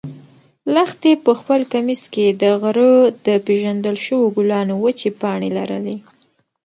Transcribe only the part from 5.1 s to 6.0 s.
پاڼې لرلې.